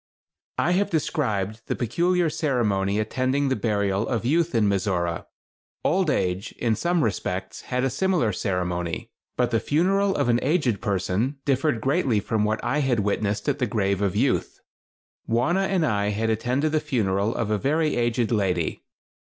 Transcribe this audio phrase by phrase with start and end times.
[0.57, 5.27] I have described the peculiar ceremony attending the burial of youth in Mizora.
[5.85, 10.81] Old age, in some respects, had a similar ceremony, but the funeral of an aged
[10.81, 14.59] person differed greatly from what I had witnessed at the grave of youth.
[15.27, 18.81] Wauna and I attended the funeral of a very aged lady.